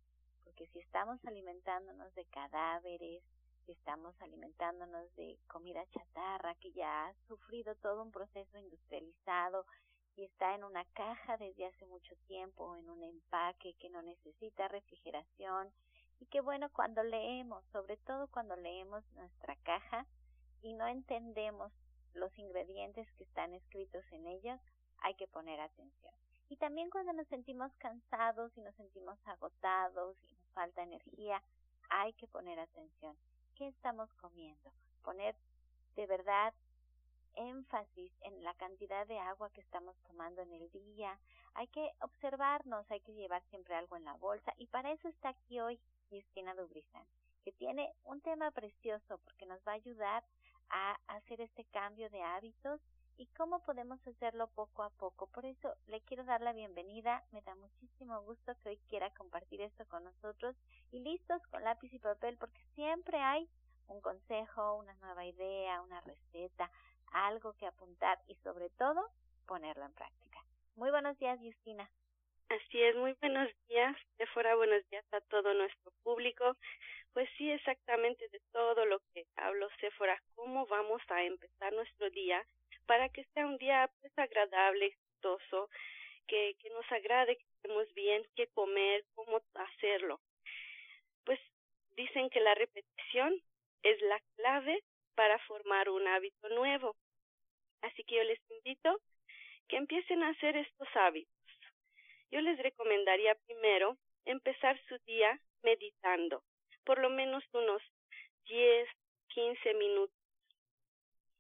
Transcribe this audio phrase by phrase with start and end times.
[0.47, 3.23] porque si estamos alimentándonos de cadáveres,
[3.67, 9.67] estamos alimentándonos de comida chatarra que ya ha sufrido todo un proceso industrializado
[10.17, 14.69] y está en una caja desde hace mucho tiempo, en un empaque que no necesita
[14.69, 15.71] refrigeración
[16.21, 20.06] y que bueno, cuando leemos, sobre todo cuando leemos nuestra caja
[20.62, 21.73] y no entendemos
[22.16, 24.60] los ingredientes que están escritos en ellas,
[24.99, 26.15] hay que poner atención.
[26.49, 31.43] Y también cuando nos sentimos cansados y nos sentimos agotados y nos falta energía,
[31.91, 33.16] hay que poner atención.
[33.56, 34.71] Qué estamos comiendo,
[35.03, 35.34] poner
[35.97, 36.55] de verdad
[37.37, 41.19] énfasis en la cantidad de agua que estamos tomando en el día,
[41.55, 44.55] hay que observarnos, hay que llevar siempre algo en la bolsa.
[44.59, 47.06] Y para eso está aquí hoy Justina Dubrizán,
[47.44, 50.25] que tiene un tema precioso porque nos va a ayudar
[50.71, 52.81] a hacer este cambio de hábitos
[53.19, 55.27] y cómo podemos hacerlo poco a poco.
[55.28, 57.25] Por eso le quiero dar la bienvenida.
[57.32, 60.55] Me da muchísimo gusto que hoy quiera compartir esto con nosotros
[60.93, 63.49] y listos con lápiz y papel porque siempre hay
[63.88, 66.71] un consejo, una nueva idea, una receta,
[67.12, 69.10] algo que apuntar y sobre todo
[69.47, 70.38] ponerlo en práctica.
[70.75, 71.88] Muy buenos días, Justina.
[72.49, 73.97] Así es, muy buenos días.
[74.19, 76.56] De fuera, buenos días a todo nuestro público.
[77.16, 82.47] Pues sí, exactamente de todo lo que hablo, Sephora, cómo vamos a empezar nuestro día
[82.84, 85.71] para que sea un día pues agradable, exitoso,
[86.26, 90.21] que, que nos agrade, que estemos bien, qué comer, cómo hacerlo.
[91.25, 91.41] Pues
[91.97, 93.41] dicen que la repetición
[93.82, 94.84] es la clave
[95.15, 96.97] para formar un hábito nuevo.
[97.81, 99.00] Así que yo les invito
[99.69, 101.32] que empiecen a hacer estos hábitos.
[102.31, 106.43] Yo les recomendaría primero empezar su día meditando,
[106.87, 107.83] por lo menos unos
[108.47, 108.89] 10,
[109.29, 110.17] 15 minutos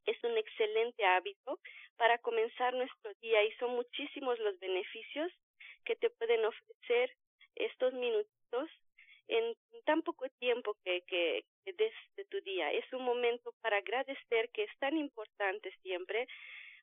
[0.06, 1.58] es un excelente hábito
[1.96, 5.32] para comenzar nuestro día y son muchísimos los beneficios
[5.84, 7.16] que te pueden ofrecer
[7.54, 8.70] estos minutitos
[9.28, 12.72] en tan poco tiempo que, que, des de tu día.
[12.72, 16.26] Es un momento para agradecer que es tan importante siempre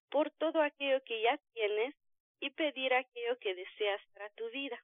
[0.09, 1.95] por todo aquello que ya tienes
[2.39, 4.81] y pedir aquello que deseas para tu vida.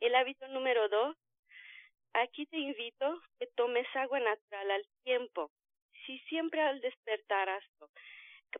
[0.00, 1.16] El hábito número dos,
[2.22, 5.50] aquí te invito que tomes agua natural al tiempo
[6.08, 7.62] si siempre al despertar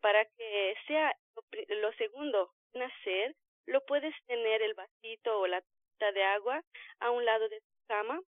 [0.02, 1.16] para que sea
[1.68, 3.34] lo, segundo nacer,
[3.66, 5.62] lo puedes tener el vasito o la
[5.98, 6.62] taza de agua
[7.00, 8.20] a un lado de tu cama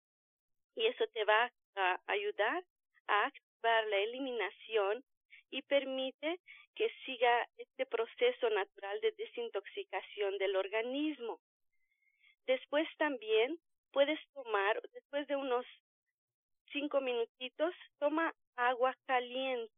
[0.76, 2.64] y eso te va a ayudar
[3.08, 5.04] a activar la eliminación
[5.52, 6.40] y permite
[6.76, 11.42] que siga este proceso natural de desintoxicación del organismo.
[12.48, 13.60] Después también
[13.92, 15.66] puedes tomar, después de unos
[16.72, 19.72] cinco minutitos, toma agua caliente.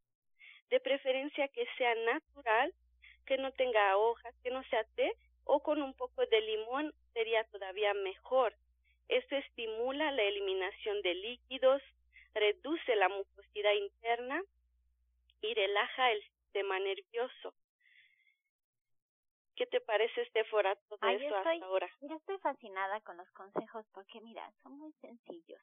[0.69, 2.73] de preferencia que sea natural,
[3.25, 5.13] que no tenga hojas, que no sea té,
[5.43, 8.55] o con un poco de limón sería todavía mejor.
[9.09, 11.81] Esto estimula la eliminación de líquidos,
[12.33, 14.41] reduce la mucosidad interna
[15.41, 17.53] y relaja el sistema nervioso.
[19.61, 21.87] ¿Qué te parece, Estefora, todo eso hasta ahora?
[22.01, 25.61] Yo estoy fascinada con los consejos porque, mira, son muy sencillos.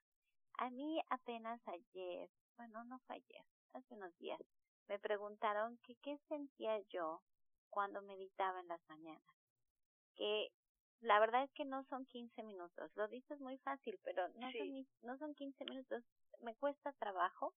[0.59, 4.39] A mí apenas ayer, bueno, no fue ayer, hace unos días,
[4.87, 7.23] me preguntaron que qué sentía yo
[7.71, 9.35] cuando meditaba en las mañanas.
[10.15, 10.53] Que
[11.01, 12.93] la verdad es que no son 15 minutos.
[12.95, 16.05] Lo dices muy fácil, pero no, son, no son 15 minutos.
[16.39, 17.53] Me cuesta trabajo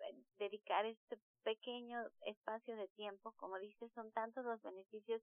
[0.00, 3.32] eh, dedicar este pequeño espacio de tiempo.
[3.36, 5.22] Como dices, son tantos los beneficios,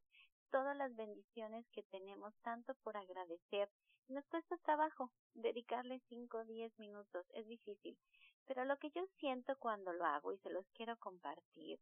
[0.52, 3.70] todas las bendiciones que tenemos, tanto por agradecer.
[4.08, 7.26] Nos cuesta trabajo dedicarle 5 o 10 minutos.
[7.34, 7.98] Es difícil.
[8.46, 11.80] Pero lo que yo siento cuando lo hago y se los quiero compartir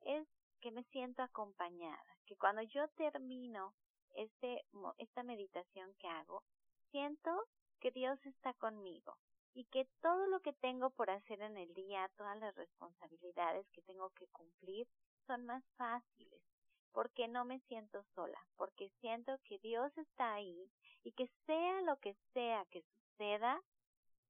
[0.00, 0.26] es
[0.60, 3.74] que me siento acompañada, que cuando yo termino
[4.14, 4.64] este,
[4.98, 6.42] esta meditación que hago,
[6.90, 7.30] siento
[7.80, 9.18] que Dios está conmigo
[9.52, 13.82] y que todo lo que tengo por hacer en el día, todas las responsabilidades que
[13.82, 14.88] tengo que cumplir,
[15.26, 16.42] son más fáciles,
[16.96, 20.70] porque no me siento sola, porque siento que Dios está ahí
[21.04, 23.60] y que sea lo que sea que suceda,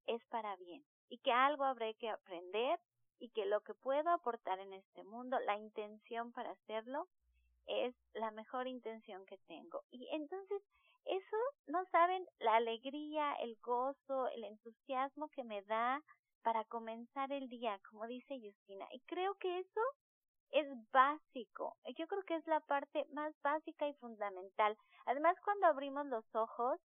[0.09, 2.81] es para bien y que algo habré que aprender
[3.21, 7.07] y que lo que puedo aportar en este mundo, la intención para hacerlo,
[7.69, 9.85] es la mejor intención que tengo.
[9.93, 10.61] Y entonces,
[11.05, 11.37] eso,
[11.69, 16.03] no saben, la alegría, el gozo, el entusiasmo que me da
[16.43, 18.89] para comenzar el día, como dice Justina.
[18.91, 19.81] Y creo que eso
[20.53, 21.77] es básico.
[21.97, 24.77] Yo creo que es la parte más básica y fundamental.
[25.07, 26.81] Además, cuando abrimos los ojos,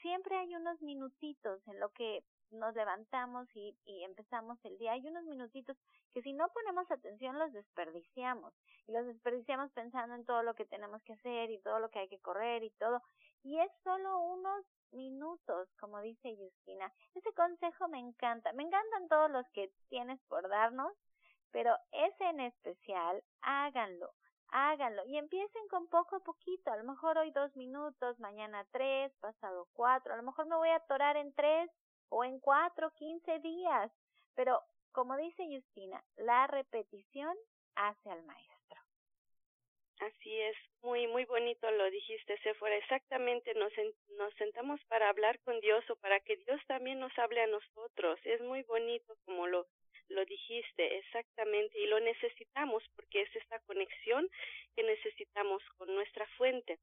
[0.00, 4.92] siempre hay unos minutitos en lo que nos levantamos y, y empezamos el día.
[4.92, 5.76] Hay unos minutitos
[6.12, 8.54] que si no ponemos atención los desperdiciamos.
[8.86, 12.00] Y los desperdiciamos pensando en todo lo que tenemos que hacer y todo lo que
[12.00, 13.02] hay que correr y todo.
[13.42, 16.92] Y es solo unos minutos, como dice Justina.
[17.14, 18.52] Ese consejo me encanta.
[18.52, 20.92] Me encantan todos los que tienes por darnos,
[21.52, 24.12] pero ese en especial, háganlo
[24.50, 29.12] háganlo y empiecen con poco a poquito, a lo mejor hoy dos minutos, mañana tres,
[29.20, 31.70] pasado cuatro, a lo mejor me voy a atorar en tres
[32.08, 33.90] o en cuatro, quince días.
[34.34, 34.62] Pero,
[34.92, 37.36] como dice Justina, la repetición
[37.74, 38.80] hace al maestro.
[40.00, 43.72] Así es, muy, muy bonito lo dijiste, fuera Exactamente, nos,
[44.18, 48.20] nos sentamos para hablar con Dios o para que Dios también nos hable a nosotros.
[48.24, 49.66] Es muy bonito como lo,
[50.08, 54.28] lo dijiste, exactamente, y lo necesitamos porque es esta conexión
[54.74, 56.78] que necesitamos con nuestra fuente.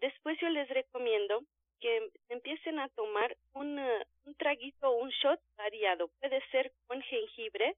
[0.00, 1.44] Después yo les recomiendo
[1.80, 3.78] que empiecen a tomar un,
[4.24, 6.08] un traguito o un shot variado.
[6.20, 7.76] Puede ser con jengibre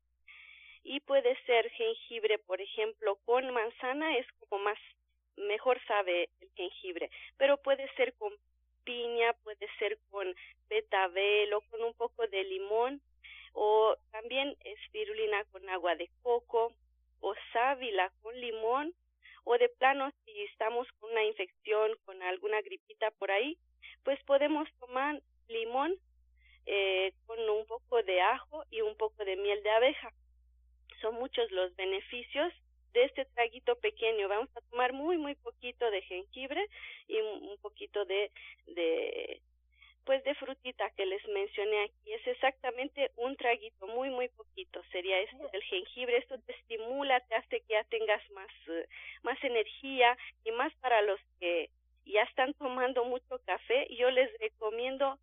[0.83, 4.79] y puede ser jengibre, por ejemplo, con manzana, es como más,
[5.37, 8.33] mejor sabe el jengibre, pero puede ser con
[8.85, 10.35] piña, puede ser con
[10.69, 13.01] betabel o con un poco de limón
[13.55, 16.73] o también espirulina con agua de coco
[17.21, 18.93] o sábila con limón
[19.45, 23.57] o de plano si estamos con una infección, con alguna gripita por ahí,
[24.03, 25.95] pues podemos tomar limón
[26.67, 30.13] eh, con un poco de ajo y un poco de miel de abeja.
[31.01, 32.53] Son muchos los beneficios
[32.93, 34.29] de este traguito pequeño.
[34.29, 36.67] Vamos a tomar muy, muy poquito de jengibre
[37.07, 38.31] y un poquito de,
[38.67, 39.43] de
[40.05, 42.13] pues de frutita que les mencioné aquí.
[42.13, 44.83] Es exactamente un traguito, muy, muy poquito.
[44.93, 46.19] Sería esto del jengibre.
[46.19, 48.87] Esto te estimula, te hace que ya tengas más, eh,
[49.23, 51.71] más energía y más para los que
[52.07, 55.19] ya están tomando mucho café, yo les recomiendo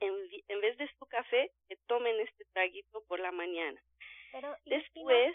[0.00, 0.14] en,
[0.48, 3.80] en vez de su café que tomen este traguito por la mañana.
[4.32, 5.34] Pero, Después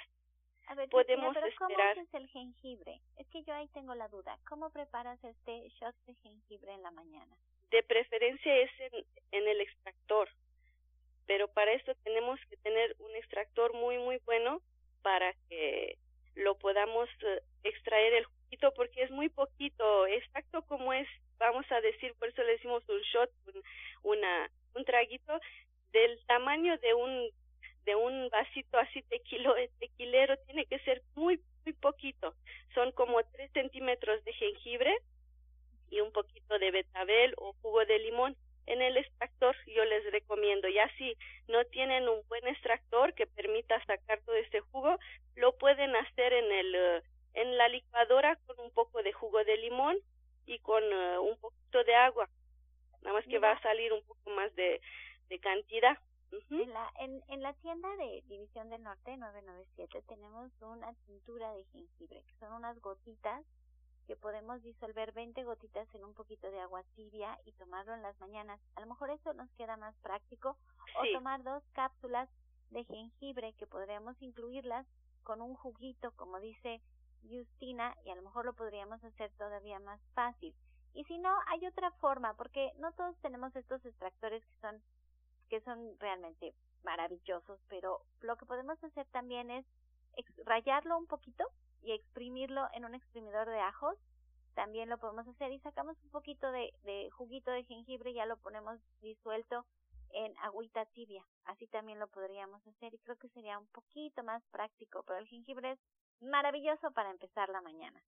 [0.68, 1.96] a ver, podemos pero esperar.
[1.96, 3.01] ¿Cómo haces el jengibre?
[3.18, 4.38] Es que yo ahí tengo la duda.
[4.48, 7.36] ¿Cómo preparas este shot de jengibre en la mañana?
[7.72, 8.70] De preferencia es
[9.32, 10.30] en, el extractor,
[11.25, 14.62] pero para esto tenemos que tener un extractor muy muy bueno
[15.01, 15.98] para que
[16.36, 18.25] lo podamos eh, extraer el
[18.75, 21.08] porque es muy poquito, exacto como es,
[21.40, 23.63] vamos a decir, por eso le decimos un shot, un,
[24.04, 25.40] una, un traguito
[25.92, 27.30] del tamaño de un
[27.86, 32.36] de un vasito así tequilo, tequilero tiene que ser muy muy poquito,
[32.75, 34.96] son como tres centímetros de jengibre
[35.91, 40.67] y un poquito de betabel o jugo de limón en el extractor yo les recomiendo
[40.69, 41.15] ya si
[41.48, 44.98] no tienen un buen extractor que permita sacar todo este jugo
[45.36, 49.57] lo pueden hacer en el eh, en la licuadora con un poco de jugo de
[49.57, 49.98] limón
[50.45, 52.29] y con eh, un poquito de agua.
[53.01, 54.81] Nada más que va a salir un poco más de,
[55.29, 55.98] de cantidad.
[56.50, 61.63] en, la, en, en la tienda de División del Norte 997 tenemos una tintura de
[61.65, 63.43] jengibre, que son unas gotitas
[64.08, 68.20] que podemos disolver 20 gotitas en un poquito de agua tibia y tomarlo en las
[68.20, 68.60] mañanas.
[68.75, 70.58] A lo mejor eso nos queda más práctico.
[71.00, 72.29] O tomar dos cápsulas
[72.72, 74.86] de jengibre que podríamos incluirlas
[75.24, 76.81] con un juguito, como dice
[77.24, 80.53] Justina, y a lo mejor lo podríamos hacer todavía más fácil.
[80.93, 84.81] Y si no, hay otra forma, porque no todos tenemos estos extractores que son
[85.50, 89.65] que son realmente maravillosos, pero lo que podemos hacer también es
[90.46, 91.43] rayarlo un poquito
[91.81, 93.97] y exprimirlo en un exprimidor de ajos.
[94.53, 98.25] También lo podemos hacer y sacamos un poquito de, de juguito de jengibre y ya
[98.25, 99.65] lo ponemos disuelto
[100.13, 101.25] en agüita tibia.
[101.45, 105.27] Así también lo podríamos hacer y creo que sería un poquito más práctico, pero el
[105.27, 105.79] jengibre es
[106.21, 108.01] maravilloso para empezar la mañana.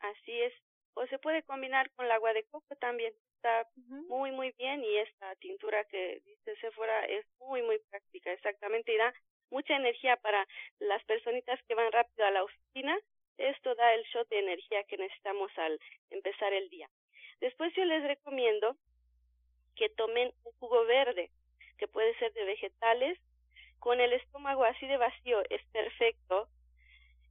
[0.00, 0.52] Así es.
[0.94, 3.12] O se puede combinar con el agua de coco también.
[3.36, 3.68] Está
[4.08, 8.32] muy, muy bien y esta tintura que dice Sephora es muy, muy práctica.
[8.32, 8.94] Exactamente.
[8.94, 9.12] Y da
[9.50, 10.46] mucha energía para
[10.78, 12.98] las personitas que van rápido a la oficina.
[13.38, 15.78] Esto da el shot de energía que necesitamos al
[16.10, 16.88] empezar el día.
[17.40, 18.76] Después yo les recomiendo
[19.76, 21.30] que tomen un jugo verde,
[21.78, 23.18] que puede ser de vegetales.
[23.80, 26.48] Con el estómago así de vacío es perfecto.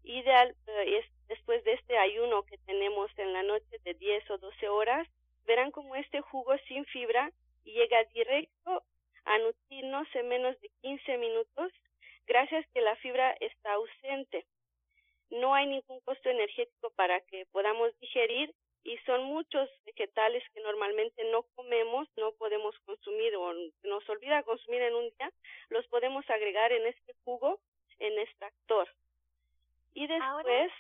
[0.04, 4.38] Ideal eh, es después de este ayuno que tenemos en la noche de 10 o
[4.38, 5.08] 12 horas,
[5.46, 7.32] verán como este jugo sin fibra
[7.64, 8.84] llega directo
[9.26, 11.72] a nutrirnos en menos de 15 minutos,
[12.28, 14.46] gracias que la fibra está ausente.
[15.30, 18.54] No hay ningún costo energético para que podamos digerir
[18.84, 23.54] y son muchos vegetales que normalmente no comemos, no podemos consumir o
[23.84, 25.32] nos olvida consumir en un día,
[25.70, 27.60] los podemos agregar en este jugo
[28.00, 28.90] en extractor.
[29.94, 30.72] Y después...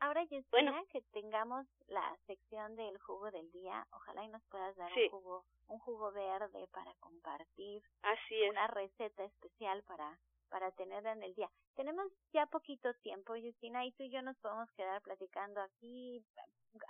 [0.00, 4.74] Ahora, ahora bueno, que tengamos la sección del jugo del día, ojalá y nos puedas
[4.76, 7.82] dar un jugo un jugo verde para compartir.
[8.02, 8.50] Así es.
[8.50, 10.18] Una receta especial para
[10.48, 11.50] para tener en el día.
[11.74, 16.24] Tenemos ya poquito tiempo, Justina, y tú y yo nos podemos quedar platicando aquí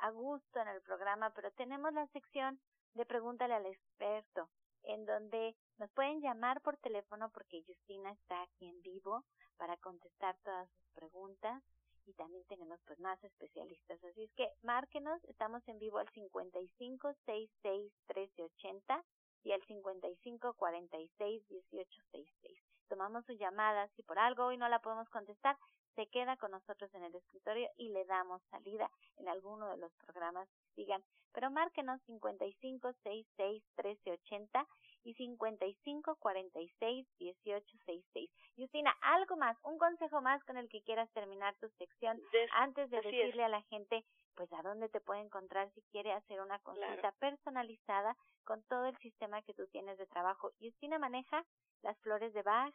[0.01, 2.61] a gusto en el programa, pero tenemos la sección
[2.95, 4.49] de Pregúntale al experto,
[4.83, 9.25] en donde nos pueden llamar por teléfono porque Justina está aquí en vivo
[9.57, 11.63] para contestar todas sus preguntas
[12.07, 14.03] y también tenemos pues más especialistas.
[14.05, 19.05] Así es que márquenos, estamos en vivo al 55 66 1380
[19.43, 22.76] y al 55 46 1866.
[22.89, 25.57] Tomamos su llamada, si por algo hoy no la podemos contestar,
[25.97, 29.93] se queda con nosotros en el escritorio y le damos salida en alguno de los
[30.05, 31.03] programas que sigan.
[31.33, 34.67] Pero márquenos 55 66 13 80
[35.05, 38.31] y 55 46 18 66.
[38.57, 42.21] Justina, algo más, un consejo más con el que quieras terminar tu sección
[42.53, 44.05] antes de decirle a la gente
[44.37, 48.97] pues a dónde te puede encontrar si quiere hacer una consulta personalizada con todo el
[48.99, 50.53] sistema que tú tienes de trabajo.
[50.61, 51.45] Justina maneja
[51.83, 52.75] las flores de Bach,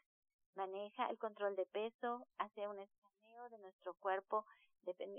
[0.56, 2.80] maneja el control de peso, hace un
[3.50, 4.46] de nuestro cuerpo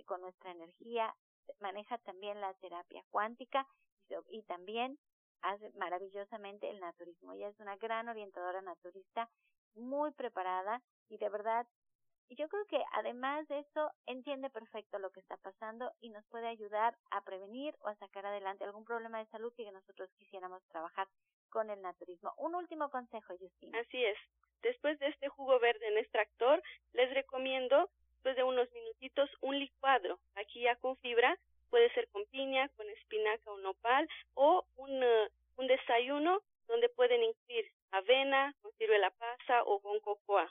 [0.06, 1.14] con nuestra energía,
[1.60, 3.66] maneja también la terapia cuántica
[4.30, 4.98] y, también
[5.40, 7.32] hace maravillosamente el naturismo.
[7.32, 9.30] Ella es una gran orientadora naturista,
[9.74, 11.66] muy preparada y de verdad,
[12.36, 16.48] yo creo que además de eso entiende perfecto lo que está pasando y nos puede
[16.48, 21.08] ayudar a prevenir o a sacar adelante algún problema de salud que nosotros quisiéramos trabajar
[21.50, 22.32] con el naturismo.
[22.38, 23.78] Un último consejo, Justina.
[23.78, 24.18] Así es.
[24.62, 26.62] Después de este jugo verde en extractor,
[26.92, 30.18] les recomiendo después de unos minutitos un licuado.
[30.36, 31.36] Aquí ya con fibra,
[31.70, 35.02] puede ser con piña, con espinaca o nopal, o un,
[35.56, 40.50] un desayuno donde pueden incluir avena, con ciruela pasa o con cocoa.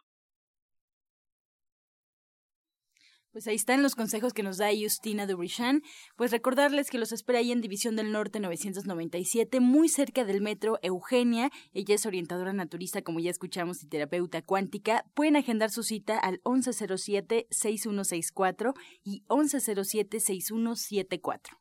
[3.32, 5.84] Pues ahí están los consejos que nos da Justina Dubrichan.
[6.18, 10.80] Pues recordarles que los espera ahí en División del Norte 997, muy cerca del metro
[10.82, 11.50] Eugenia.
[11.74, 15.06] Ella es orientadora naturista, como ya escuchamos, y terapeuta cuántica.
[15.14, 18.74] Pueden agendar su cita al 1107-6164
[19.06, 21.61] y 1107-6174.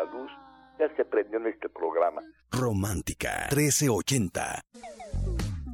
[0.00, 0.30] la luz
[0.78, 2.22] ya se aprendió en este programa.
[2.50, 4.62] Romántica 1380.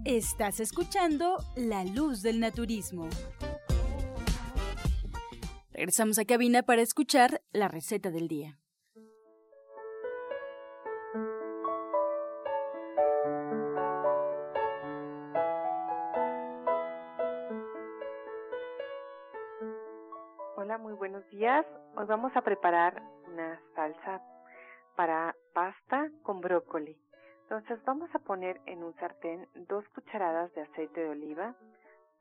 [0.05, 3.09] Estás escuchando La Luz del Naturismo.
[5.73, 8.59] Regresamos a cabina para escuchar la receta del día.
[20.57, 21.65] Hola, muy buenos días.
[21.97, 23.03] Hoy vamos a preparar
[23.37, 24.23] una salsa
[24.97, 26.97] para pasta con brócoli.
[27.43, 31.55] Entonces vamos a poner en un sartén dos cucharadas de aceite de oliva.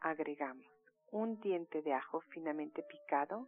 [0.02, 0.68] Agregamos
[1.12, 3.48] un diente de ajo finamente picado,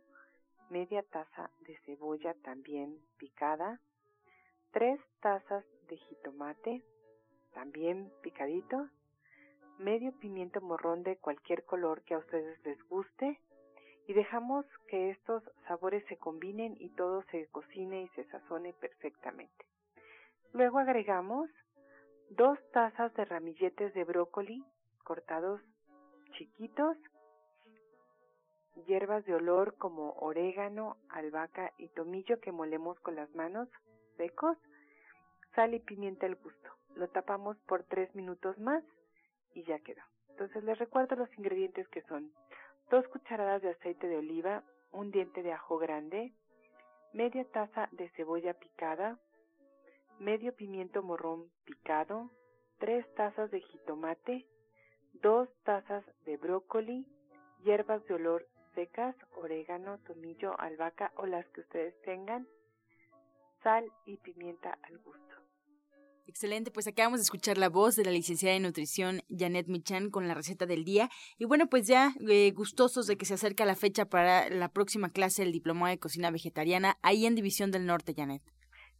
[0.69, 3.81] media taza de cebolla también picada,
[4.71, 6.85] tres tazas de jitomate
[7.53, 8.87] también picadito,
[9.77, 13.41] medio pimiento morrón de cualquier color que a ustedes les guste
[14.07, 19.65] y dejamos que estos sabores se combinen y todo se cocine y se sazone perfectamente.
[20.53, 21.49] Luego agregamos
[22.29, 24.63] dos tazas de ramilletes de brócoli
[25.03, 25.61] cortados
[26.37, 26.97] chiquitos,
[28.85, 33.67] hierbas de olor como orégano, albahaca y tomillo que molemos con las manos
[34.15, 34.57] secos,
[35.55, 36.69] sal y pimienta al gusto.
[36.95, 38.83] Lo tapamos por tres minutos más
[39.53, 40.01] y ya quedó.
[40.29, 42.31] Entonces les recuerdo los ingredientes que son
[42.89, 46.33] dos cucharadas de aceite de oliva, un diente de ajo grande,
[47.13, 49.19] media taza de cebolla picada,
[50.19, 52.31] medio pimiento morrón picado,
[52.79, 54.45] tres tazas de jitomate,
[55.13, 57.05] dos tazas de brócoli,
[57.63, 62.47] hierbas de olor secas, orégano, tomillo, albahaca o las que ustedes tengan,
[63.63, 65.36] sal y pimienta al gusto.
[66.27, 70.27] Excelente, pues acabamos de escuchar la voz de la licenciada de nutrición Janet Michan con
[70.27, 71.07] la receta del día.
[71.37, 75.09] Y bueno, pues ya eh, gustosos de que se acerca la fecha para la próxima
[75.09, 78.41] clase del Diplomado de Cocina Vegetariana ahí en División del Norte, Janet.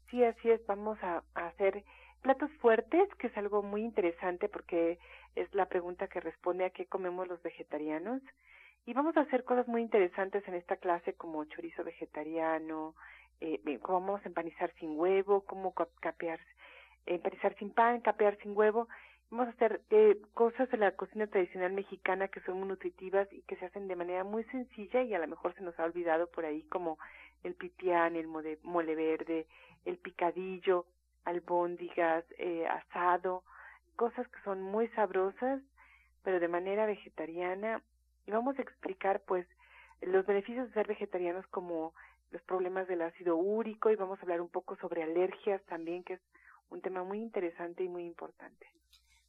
[0.10, 1.84] Sí, así es, vamos a, hacer
[2.22, 4.98] platos fuertes, que es algo muy interesante porque
[5.36, 8.22] es la pregunta que responde a qué comemos los vegetarianos.
[8.86, 12.96] Y vamos a hacer cosas muy interesantes en esta clase como chorizo vegetariano,
[13.42, 16.40] eh, cómo vamos a empanizar sin huevo, cómo capear
[17.08, 18.88] empanizar sin pan, capear sin huevo.
[19.30, 23.42] Vamos a hacer eh, cosas de la cocina tradicional mexicana que son muy nutritivas y
[23.42, 26.28] que se hacen de manera muy sencilla y a lo mejor se nos ha olvidado
[26.28, 26.98] por ahí como
[27.44, 29.48] el pipián, el mole, verde,
[29.86, 30.86] el picadillo,
[31.26, 33.44] albóndigas, eh, asado,
[33.96, 35.62] cosas que son muy sabrosas,
[36.24, 37.82] pero de manera vegetariana.
[38.26, 39.46] Y vamos a explicar pues
[40.02, 41.94] los beneficios de ser vegetarianos como
[42.32, 46.14] los problemas del ácido úrico y vamos a hablar un poco sobre alergias también, que
[46.14, 46.22] es
[46.70, 48.68] un tema muy interesante y muy importante.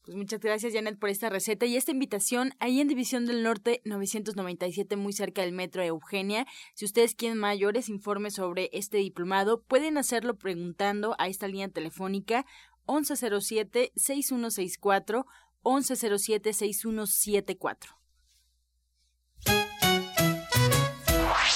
[0.09, 3.83] Pues muchas gracias, Janet, por esta receta y esta invitación ahí en División del Norte
[3.85, 6.47] 997, muy cerca del metro Eugenia.
[6.75, 12.47] Si ustedes quieren mayores informes sobre este diplomado, pueden hacerlo preguntando a esta línea telefónica
[12.87, 15.27] 1107-6164,
[15.63, 17.98] 1107-6174.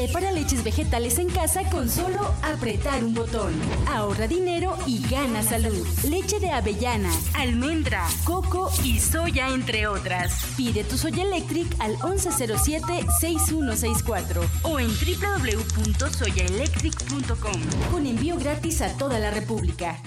[0.00, 3.52] Prepara leches vegetales en casa con solo apretar un botón.
[3.86, 5.86] Ahorra dinero y gana salud.
[6.08, 10.54] Leche de avellana, almendra, coco y soya, entre otras.
[10.56, 17.60] Pide tu Soya Electric al 1107-6164 o en www.soyaelectric.com
[17.92, 19.98] con envío gratis a toda la República.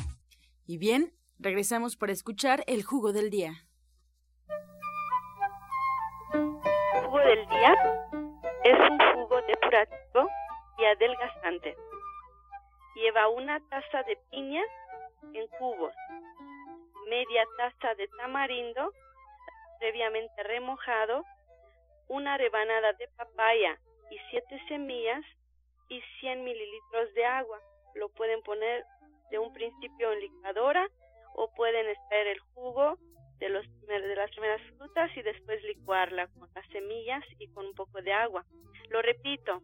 [0.65, 3.67] Y bien, regresamos para escuchar el jugo del día.
[6.31, 7.75] ¿Jugo del día?
[8.63, 10.29] Es un jugo depurativo
[10.77, 11.75] y adelgazante.
[12.95, 14.61] Lleva una taza de piña
[15.33, 15.93] en cubos,
[17.09, 18.91] media taza de tamarindo
[19.79, 21.25] previamente remojado,
[22.07, 23.79] una rebanada de papaya
[24.11, 25.25] y siete semillas
[25.89, 27.59] y 100 mililitros de agua.
[27.95, 28.85] Lo pueden poner
[29.31, 30.87] de un principio en licuadora
[31.35, 32.97] o pueden extraer el jugo
[33.39, 38.01] de, los, las primeras frutas y después licuarla con las semillas y con un poco
[38.01, 38.45] de agua.
[38.89, 39.61] Lo repito,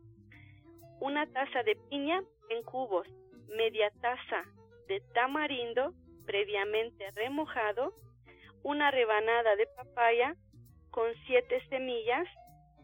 [1.00, 3.08] una taza de piña en cubos,
[3.48, 4.44] media taza
[4.88, 5.94] de tamarindo
[6.26, 7.94] previamente remojado,
[8.64, 10.36] una rebanada de papaya
[10.92, 12.28] con siete semillas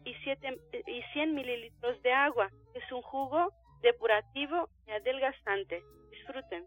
[0.04, 2.50] y, siete, y 100 mililitros de agua.
[2.74, 5.82] Es un jugo depurativo y adelgazante.
[6.10, 6.64] Disfruten.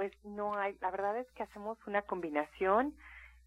[0.00, 2.94] pues no hay, la verdad es que hacemos una combinación.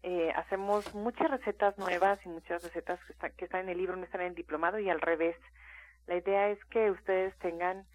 [0.04, 4.04] eh, hacemos muchas recetas nuevas y muchas recetas que, que están en el libro no
[4.04, 5.34] están en el diplomado y al revés.
[6.06, 7.86] La idea es que ustedes tengan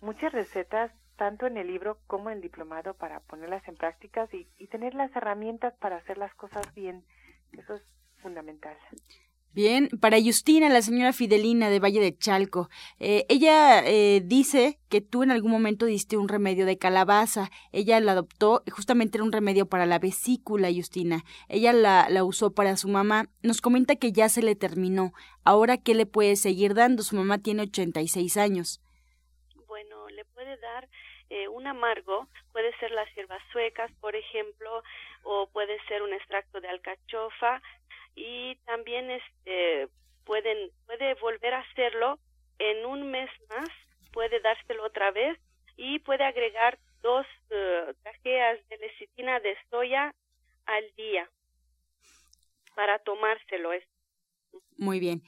[0.00, 4.46] muchas recetas tanto en el libro como en el diplomado para ponerlas en prácticas y,
[4.58, 7.04] y tener las herramientas para hacer las cosas bien.
[7.58, 7.82] Eso es
[8.22, 8.76] fundamental.
[9.54, 15.00] Bien, para Justina, la señora Fidelina de Valle de Chalco, eh, ella eh, dice que
[15.00, 17.50] tú en algún momento diste un remedio de calabaza.
[17.70, 21.22] Ella la adoptó, justamente era un remedio para la vesícula, Justina.
[21.48, 23.26] Ella la, la usó para su mamá.
[23.44, 25.12] Nos comenta que ya se le terminó.
[25.44, 27.04] Ahora, ¿qué le puede seguir dando?
[27.04, 28.80] Su mamá tiene 86 años.
[29.68, 30.88] Bueno, le puede dar
[31.30, 34.82] eh, un amargo, puede ser las hierbas suecas, por ejemplo,
[35.22, 37.62] o puede ser un extracto de alcachofa,
[38.14, 39.88] y también este
[40.24, 42.18] pueden puede volver a hacerlo
[42.58, 43.68] en un mes más
[44.12, 45.38] puede dárselo otra vez
[45.76, 50.14] y puede agregar dos uh, de lecitina de soya
[50.66, 51.28] al día
[52.74, 53.70] para tomárselo
[54.78, 55.22] muy bien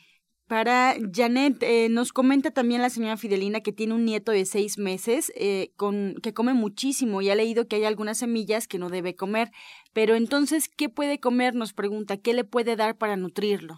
[0.47, 4.79] para Janet, eh, nos comenta también la señora Fidelina que tiene un nieto de seis
[4.79, 8.89] meses eh, con, que come muchísimo y ha leído que hay algunas semillas que no
[8.89, 9.51] debe comer.
[9.97, 11.55] Pero entonces, ¿qué puede comer?
[11.55, 13.77] Nos pregunta, ¿qué le puede dar para nutrirlo?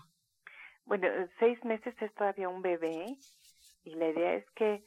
[0.85, 3.07] Bueno, eh, seis meses es todavía un bebé
[3.85, 4.83] y la idea es que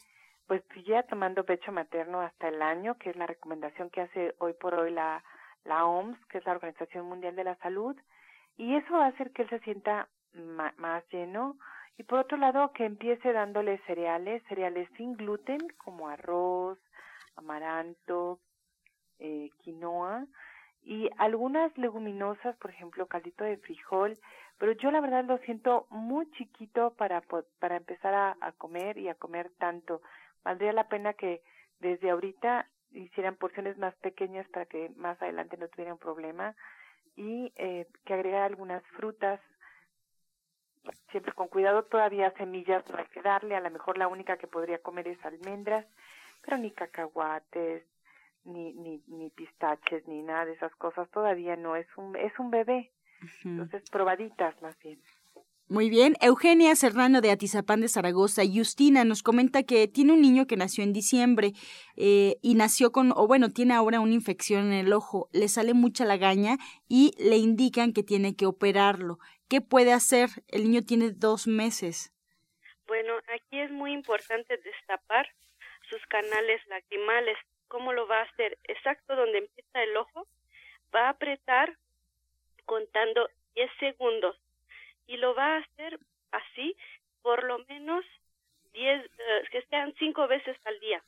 [0.45, 4.51] pues ya tomando pecho materno hasta el año, que es la recomendación que hace hoy
[4.59, 5.23] por hoy la,
[5.63, 7.95] la OMS, que es la Organización Mundial de la Salud,
[8.57, 11.55] y eso va a hacer que él se sienta más lleno
[11.97, 16.77] y por otro lado que empiece dándole cereales, cereales sin gluten como arroz,
[17.37, 18.41] amaranto,
[19.19, 20.27] eh, quinoa
[20.83, 24.17] y algunas leguminosas, por ejemplo, caldito de frijol,
[24.57, 27.21] pero yo la verdad lo siento muy chiquito para,
[27.59, 30.01] para empezar a, comer y a comer tanto.
[30.43, 31.41] Valdría la pena que
[31.79, 36.55] desde ahorita hicieran porciones más pequeñas para que más adelante no tuvieran problema
[37.15, 39.39] y eh, que agregara algunas frutas
[41.11, 44.47] siempre con cuidado, todavía semillas no hay que darle, a lo mejor la única que
[44.47, 45.85] podría comer es almendras,
[46.41, 47.83] pero ni cacahuates,
[48.43, 52.51] ni, ni, ni pistaches, ni nada de esas cosas, todavía no, es un, es un
[52.51, 52.91] bebé,
[53.43, 54.99] entonces probaditas más bien.
[55.71, 56.15] Muy bien.
[56.19, 58.41] Eugenia Serrano de Atizapán de Zaragoza.
[58.45, 61.53] Justina nos comenta que tiene un niño que nació en diciembre
[61.95, 65.29] eh, y nació con, o bueno, tiene ahora una infección en el ojo.
[65.31, 66.57] Le sale mucha lagaña
[66.89, 69.17] y le indican que tiene que operarlo.
[69.47, 70.29] ¿Qué puede hacer?
[70.49, 72.11] El niño tiene dos meses.
[72.85, 75.25] Bueno, aquí es muy importante destapar
[75.89, 77.37] sus canales lacrimales.
[77.71, 78.57] ¿Cómo lo va a hacer?
[78.65, 80.27] Exacto donde empieza el ojo.
[80.93, 81.77] Va a apretar
[82.65, 84.35] contando 10 segundos
[85.07, 85.97] y lo va a hacer
[86.33, 86.75] así
[87.21, 88.03] por lo menos
[88.73, 91.01] 10, eh, que sean cinco veces al día.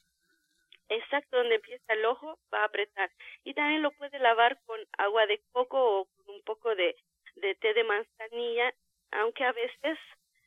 [0.87, 3.11] Exacto donde empieza el ojo va a apretar.
[3.43, 6.95] Y también lo puede lavar con agua de coco o con un poco de,
[7.35, 8.73] de té de manzanilla,
[9.11, 9.99] aunque a veces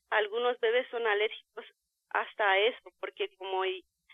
[0.09, 1.66] algunos bebés son alérgicos
[2.09, 3.64] hasta eso, porque como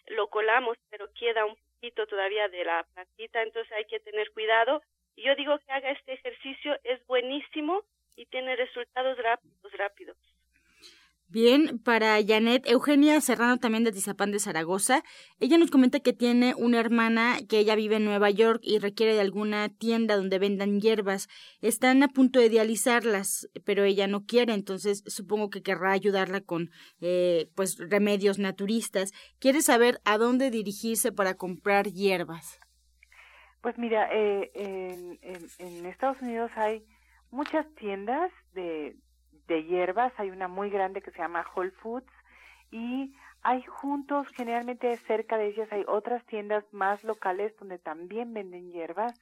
[0.08, 1.56] lo colamos, pero queda un
[1.90, 4.82] todavía de la plantita, entonces hay que tener cuidado.
[5.16, 7.84] Y yo digo que haga este ejercicio, es buenísimo
[8.16, 10.16] y tiene resultados rápidos, rápidos.
[11.32, 15.02] Bien, para Janet, Eugenia Serrano también de Tizapán de Zaragoza,
[15.40, 19.14] ella nos comenta que tiene una hermana que ella vive en Nueva York y requiere
[19.14, 21.28] de alguna tienda donde vendan hierbas.
[21.62, 26.68] Están a punto de dializarlas, pero ella no quiere, entonces supongo que querrá ayudarla con
[27.00, 29.12] eh, pues remedios naturistas.
[29.38, 32.60] ¿Quiere saber a dónde dirigirse para comprar hierbas?
[33.62, 36.84] Pues mira, eh, en, en Estados Unidos hay
[37.30, 38.96] muchas tiendas de,
[39.52, 42.10] de hierbas, hay una muy grande que se llama Whole Foods
[42.70, 48.72] y hay juntos, generalmente cerca de ellas hay otras tiendas más locales donde también venden
[48.72, 49.12] hierbas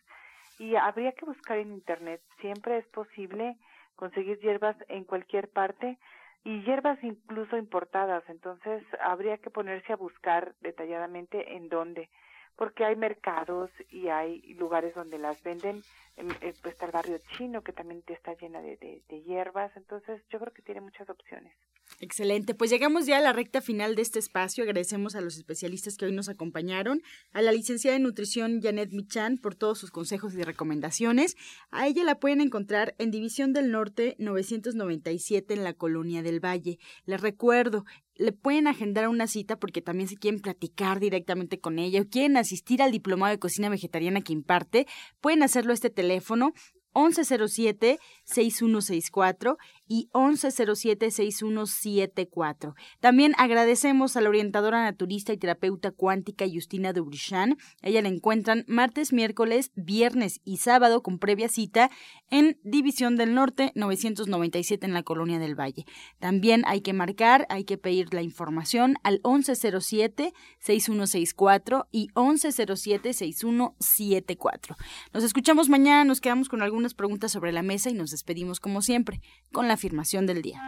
[0.60, 3.56] y habría que buscar en internet, siempre es posible
[3.96, 5.98] conseguir hierbas en cualquier parte
[6.44, 12.08] y hierbas incluso importadas, entonces habría que ponerse a buscar detalladamente en dónde
[12.56, 15.82] porque hay mercados y hay lugares donde las venden.
[16.16, 18.76] Eh, pues está el barrio chino que también está llena de,
[19.08, 21.54] de, hierbas, entonces yo creo que tiene muchas opciones.
[21.98, 24.64] Excelente, pues llegamos ya a la recta final de este espacio.
[24.64, 29.36] Agradecemos a los especialistas que hoy nos acompañaron, a la licenciada de nutrición Janet Michan
[29.36, 31.36] por todos sus consejos y recomendaciones.
[31.70, 36.78] A ella la pueden encontrar en División del Norte 997 en la Colonia del Valle.
[37.04, 42.02] Les recuerdo, le pueden agendar una cita porque también se quieren platicar directamente con ella
[42.02, 44.86] o quieren asistir al diplomado de cocina vegetariana que imparte,
[45.20, 46.52] pueden hacerlo este teléfono
[46.94, 49.56] 1107-6164
[49.92, 52.74] y 1107-6174.
[53.00, 57.56] También agradecemos a la orientadora naturista y terapeuta cuántica Justina Dubrichan.
[57.82, 61.90] Ella la encuentran martes, miércoles, viernes y sábado con previa cita
[62.30, 65.86] en División del Norte 997 en la Colonia del Valle.
[66.20, 74.76] También hay que marcar, hay que pedir la información al 1107-6164 y 1107-6174.
[75.12, 78.82] Nos escuchamos mañana, nos quedamos con algunas preguntas sobre la mesa y nos despedimos como
[78.82, 80.60] siempre con la afirmación del día.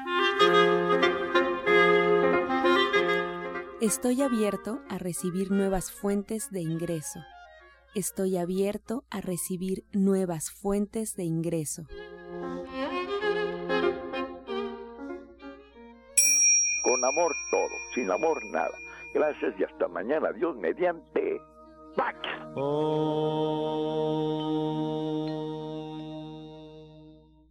[3.82, 7.20] Estoy abierto a recibir nuevas fuentes de ingreso.
[7.94, 11.82] Estoy abierto a recibir nuevas fuentes de ingreso.
[16.82, 18.72] Con amor todo, sin amor nada.
[19.12, 20.32] Gracias y hasta mañana.
[20.32, 21.38] Dios mediante.
[21.96, 22.16] ¡Pax!
[22.56, 23.82] Oh.